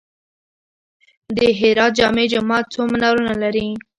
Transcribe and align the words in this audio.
د 1.35 1.39
هرات 1.59 1.91
جامع 1.97 2.25
جومات 2.31 2.65
څو 2.73 2.81
منارونه 2.91 3.33
لري؟ 3.43 3.67